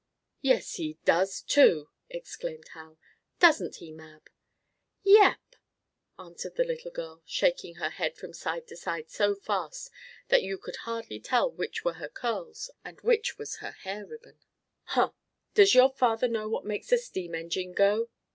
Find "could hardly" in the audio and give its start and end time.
10.57-11.19